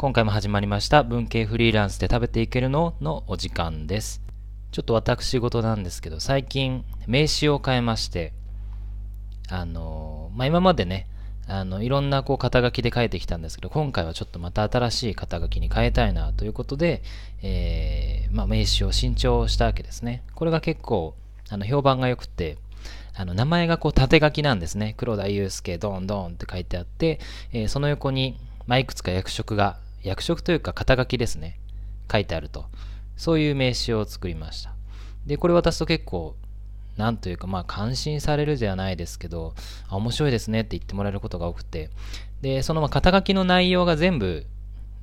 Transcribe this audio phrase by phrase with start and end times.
[0.00, 4.22] 今回も始まりました文系フリーランスで食べていけるののお時間です
[4.72, 8.32] ちょっと私事なんですけど最近名刺を変えまして
[9.50, 11.06] あのまあ今までね
[11.46, 17.02] あのいろんなこう肩書きで書いてきたんですけど今回はちょっとまた新しい肩書きに変えたいなということで、
[17.42, 21.14] えーまあ、名刺を新調したわけですねこれが結構
[21.50, 22.56] あの評判が良くて
[23.14, 24.94] あの名前がこう縦書きなんですね。
[24.96, 27.20] 黒田祐介ドンドンって書いてあって、
[27.52, 31.58] えー、その横に、まあ、いくつか役職が、役職というか肩書きですね。
[32.10, 32.66] 書いてあると。
[33.16, 34.72] そういう名刺を作りました。
[35.26, 36.36] で、これ渡すと結構、
[36.96, 39.54] なんというか、まあ、感心されるじゃないですけど、
[39.90, 41.90] 面白いですねって言ってもらえることが多くて、
[42.40, 44.46] で、その肩書きの内容が全部、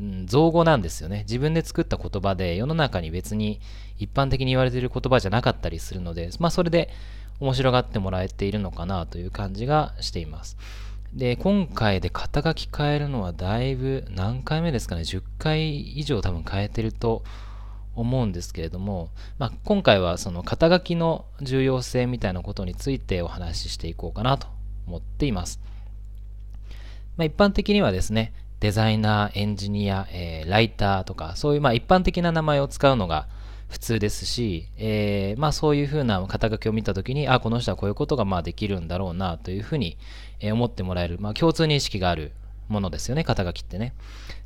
[0.00, 1.20] うん、造語なんですよね。
[1.20, 3.60] 自分で作った言葉で世の中に別に
[3.98, 6.90] 一般的に言われている言葉じゃなかったりするので、まあそれで
[7.38, 10.56] 面白がってもらえているのかなという感じがしています。
[11.12, 17.24] で、今回で肩書き変えるのはだいぶ何回目ですかね、10回以上多分変えてると
[17.96, 24.46] 思うんですけれども、まあ、今回はその肩書きの重要性みたいなことについてお話ししていこうかなと
[24.86, 25.60] 思っています。
[27.16, 33.26] まあ、一般的にはですね、デザイナー、エンジニア、えー、ライターとか、そういうまあ一般的な名前を使うのが
[33.70, 39.96] 普通ですし、えー、まあそういうふうな肩書きを見たときに、あ、この人はこういうことがまあできるんだろうなというふうに
[40.42, 42.32] 思ってもらえる、まあ共通認識がある
[42.68, 43.94] ものですよね、肩書きってね。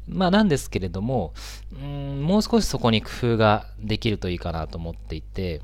[0.06, 1.33] まあなんですけれども、
[1.72, 5.62] うんもう少しそこに工夫ができるといいかなと思っていて、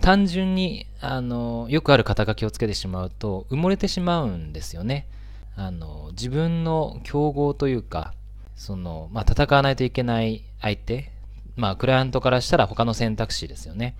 [0.00, 5.08] 単純にあのよくある肩書きをつけてしまうと埋もれてしまうんですよね。
[5.56, 8.14] あの自分の競合というか、
[8.54, 11.10] そのまあ、戦わないといけない相手
[11.56, 13.96] まあ、クライアントからしたら他の選択肢ですよね。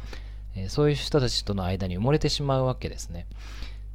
[0.54, 3.26] えー、そういう人たちとの間に埋もれてしまうわけですね。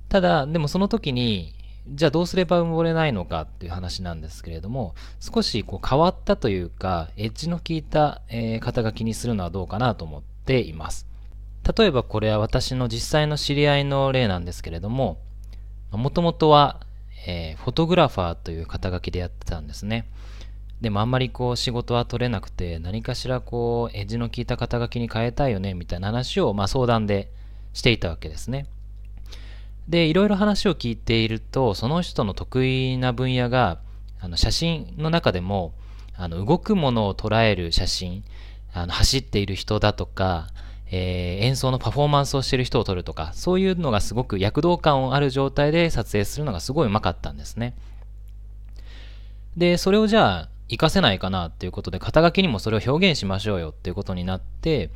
[0.09, 1.53] ただ、でもその時に、
[1.89, 11.07] じゃあどうすれば埋もれないのかっていう話なんですけれども、少しこう変わったというか、エッジの効いた、えー、肩書きにするのはどうかなと思っています。
[11.77, 15.17] 例えばこれは私の実際の知り合いの例なんですけれども、
[15.91, 16.81] もともとは、
[17.25, 20.07] えー、フォトグラファーという肩書きでやってたんですね。
[20.81, 27.31] でもあんまりこう仕事は取れなくて何かしらこうエッジの効いた肩書きに変えたいよねみたいな話をまあ相談で
[27.73, 28.67] していたわけですね。
[29.87, 33.79] でいろいろ話を聞いているとその人の得意な分野が
[34.19, 35.73] あの写真の中でも
[36.15, 38.23] あの動くものを捉える写真
[38.73, 40.47] あの走っている人だとか、
[40.91, 47.75] えー、演奏のパフォーマンスをしている人を撮るとかそういうのがすごく躍動感ある状態で撮影するのがすごいうまかったんですね。
[49.55, 54.91] でそれをじゃあ活かせないかなっていうことで、肩書きにもそれを表現しましょうよっていうことになって、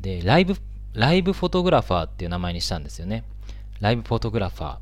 [0.00, 0.56] で、ライブ、
[0.92, 3.24] ライブフォトグラファーっていう名前にしたんですよね。
[3.80, 4.76] ライブフォトグラファー。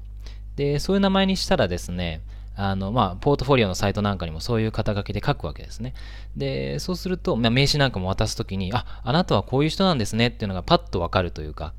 [0.57, 2.21] で、そういう名前にしたらですね、
[2.57, 5.95] あの、まあ、ポートフォリオのサイトなんかにもそういう肩書きで書くわけですね。
[6.37, 11.73] で、そうすると、まあ、名刺なんかも渡すときに、あ、あなたはこういう人なんですねっていうのがパッとわかるというか、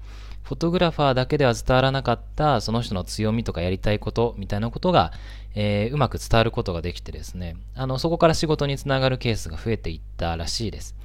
[0.46, 5.12] フォトグラファーだけでは伝わらなかったその人の強みとかやりたいことみたいなことが、
[5.56, 7.58] えー、うまく伝わることができてですね。
[7.74, 10.96] あのそこから仕事につながるケースが増えていったらしいです、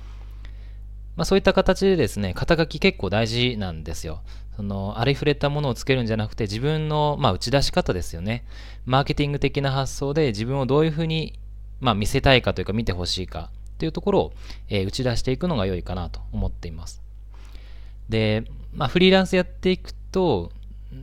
[1.16, 4.20] まあ、そういった形でですね肩書き結構大事なんですよ。
[4.56, 8.44] そのありふれたものをつけるんじゃなくて自分の、まあ、打ち出し方ですよね。
[8.84, 11.38] マーケティング的な発想で自分をどういうふうに、
[11.80, 14.32] まあ、見せたいかというか見てほしいかというところを、
[14.68, 17.00] えー、打ち出していくのが良いかなと思っています。
[18.10, 20.50] でまあ、フリーランスやっていくと、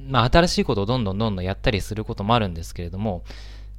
[0.09, 3.23] まあ、新しいことをどんどんどんどんやったりすることもあるんですけれども、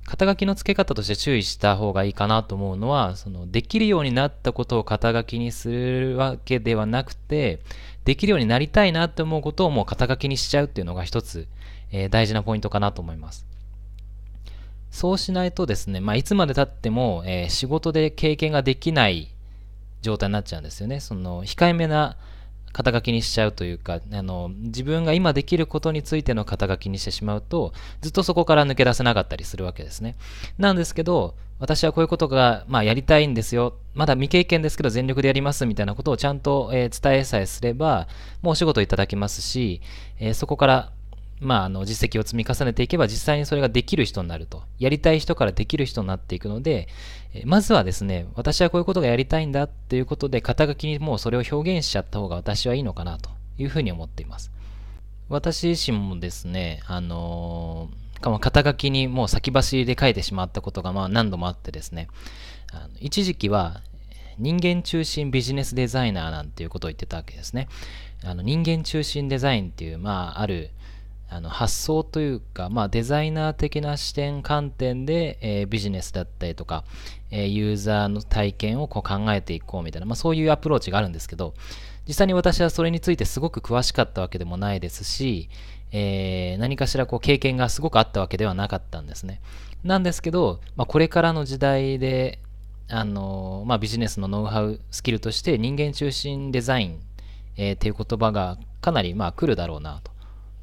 [0.05, 7.61] 肩書きの付け方として注意した方がいいかなと思うのは、そのできるようになったことを肩書きにするわけではなくて、
[8.05, 11.47] できるようになりたいなって思うことをもう肩書きにしちゃうっていうのが一つ、
[11.91, 13.47] えー、大事なポイントかなと思います。
[14.91, 19.29] そうしないとですね、まあ、いつまでたっても、えー、仕事で経験ができない
[20.01, 21.01] 状態になっちゃうんですよね。
[21.01, 22.17] その控えめな
[22.73, 30.17] 肩書きにしちゃうというかあの自分が今できることについての肩書きにしてしまうとずっとそこから抜け出せなかったりするわけですね。
[30.59, 33.75] なんですけど私はこういうことが、まあ、やりたいんですよ。
[33.95, 38.07] まだ未経験ですけど全力でやりますみたいなことをちゃんと、えー、伝えさえすれば
[38.43, 39.81] もうお仕事いただきますし、
[40.21, 40.93] えー、そこから
[41.41, 44.63] まあ、あの実績を積み重ねていけば実際にそれができる人になると。
[44.79, 46.89] やりたい人からできる人になっていくので、
[47.35, 54.51] えまずはですね、私はこういうことがやりたいんだっていうことで、肩書きにもうそれを表現しちゃった方が私はいいのかなというふうに思っています。
[55.29, 62.09] 私自身もですね、あのー、肩書きにもう先走りで書いてしまったことがまあ何度もあってですね、
[62.73, 63.83] あの一時期は
[64.39, 67.69] 人間中心ビジネスデザイナーなんていうことを言ってたわけですね。
[68.25, 70.71] あの人間中心デザインっていう、まあ、ある
[71.31, 76.85] あの発想というか、まあ、デザイナー的な視点観点で、えー、ビジネスだったりとか、
[77.31, 81.55] えー、ユーザーの体験をこう考えていこうみたいな、まあ、そういうアプローチがあるんですけど
[82.07, 85.51] 実際に私はそれについてすごく詳しかったわけでもないですし、
[85.93, 89.43] えー、何かしらこう経験がすごくあったわけではなかったんですね。
[89.85, 92.41] なんですけど、まあ、これからの時代で、
[92.89, 97.01] あのまあ、ビジネスのノウハウ、スキルとして人間中心デザイン、
[97.57, 100.11] えー、っていう言葉がかなりまあ来るだろうなと。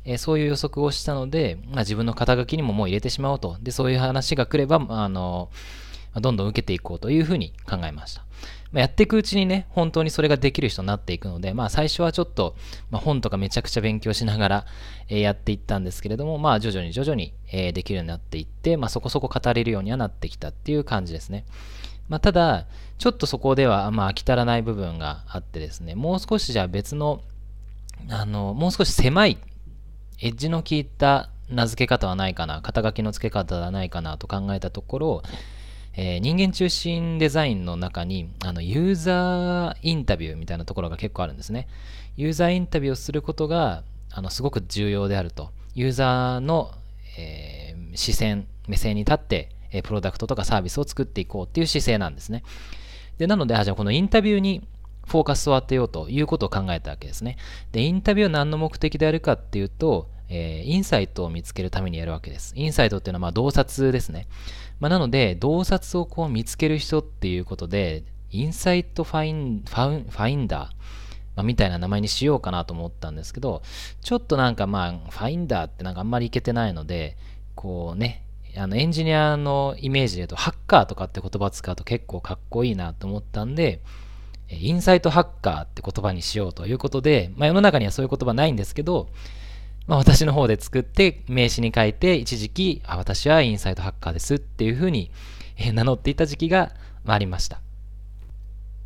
[0.06, 3.57] え、そういう予測をしたので、まあ、自分の肩書きにももう入れてしまおうと。
[3.62, 5.50] で、そういう話が来れば、あの
[6.22, 8.24] どんどん受けていこうというふうに考えました。
[8.72, 12.56] まあ、やっていくうちにね、本当にそれができる人になっていくので、まあ最初はちょっと、
[12.92, 14.66] まあ、本とかめちゃくちゃ勉強しながら、
[15.07, 21.46] えー、やっていったんですけれども、まあ徐々に徐々に、えー、できるようになっていって、まあそこそこ語れるようにはなってきたっていう感じですね。
[22.10, 22.66] まあただ、
[22.98, 27.22] ちょっとそこでは、まあ飽き足らない部分があってですね、もう少しじゃあ別の、
[28.10, 29.38] あの、もう少し狭い、
[30.22, 35.24] エッジの効いた名付け方はないかな、肩書きの付け方はないかなと考えたところ、
[35.98, 41.68] えー、人間中心デザインの中にあのユーザーインタビューみたいなところが結構あるんですね。
[42.18, 45.52] ユーザーインタビューをすることがあのすごく重要であると。
[45.74, 46.72] ユーザーの、
[47.18, 52.44] えー、視線、目線に立って、え、プロダクトとかサービスを作っていこうっていう姿勢なんですね。
[53.18, 54.66] でなので、あじゃあこのインタビューに
[55.06, 57.38] フォーカスを当てようということを考えたわけですね。
[57.72, 62.54] で、インタビューは何の目的であるかっていうと、えー、インサイトを見つけるためにやるわけです。
[62.56, 64.28] インサイトっていうのはまあ洞察ですね。
[64.80, 70.69] まあ、なので、洞察をこう見つける人っていうことで、インサイトファインファファインダー、
[71.36, 73.62] まあ、みたいな名前にしようかなと思ったんですけど、
[74.02, 77.18] ちょっとなんかまあ、ファインダーってなんかあんまりいけてないので、
[77.56, 78.24] こうね、
[78.57, 83.81] あのエンジニアのイメージで言うと、ハッカーとかって言葉を使うと結構かっこいいなと思ったんで、
[84.50, 89.09] インサイトハッカーって言葉にしようということで、まあ、世の中にはそういう言葉ないんですけど、
[89.88, 95.12] まあ、私の方で作って名刺に書いて一時期あ私はインサイトハッカーですっていうふうに
[95.74, 96.74] 名乗っていた時期が
[97.06, 97.62] ありました。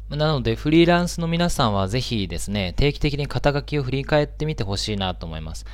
[0.09, 5.65] なのでフリーランスの皆さんはぜひですね定期的に肩書きを振り返ってみてほしいなと思います。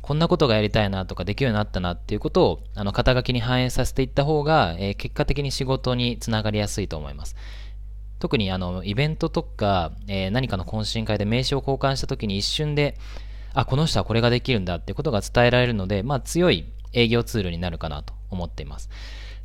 [0.00, 7.36] こんなことがやりたいなとかできるようになったなっていうことをあの肩書きに反映させていった方が、えー、結果的に仕事につながりやすいと思います。
[8.20, 12.96] 特にあのイベントとか、えー、何かの懇親会で名刺を交換した時に一瞬で
[13.52, 18.90] あ、この人はこれができるんだってことが伝えられるので、まあ強い営業ツールになるかなと思っています。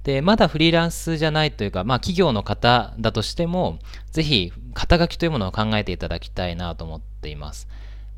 [0.04, 3.80] で、まだフリーランスじゃないというか、まあ企業の方だとしても、
[4.12, 7.68] ぜひ肩書きというものを考えていただきたいなと思っています。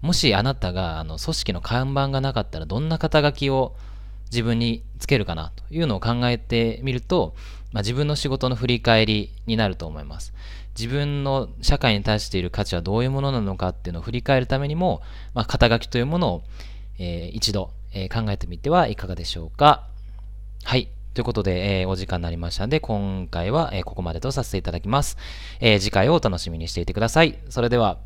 [0.01, 3.75] もしあなたがあの組織の看板がなかったらどんな肩書きを
[4.31, 7.35] 自分につけるかなというのを考えてみると、
[7.71, 10.33] まあ、自分の仕事の振り返りになると思います。
[10.77, 15.01] 自分の社会に対している価値はどういうものなのかっていうのを振り返るためにも、
[15.33, 16.43] まあ、肩書きというものを、
[16.99, 19.87] えー、一度、えー、考えてみてはいかがでしょうか。
[20.63, 20.89] はい。
[21.13, 25.17] ということで、えー、お時間になりましたので、今回は、えここまでとさせていただきます。
[25.59, 27.39] え次回をお楽しみにしていてください。
[27.49, 27.97] それでは。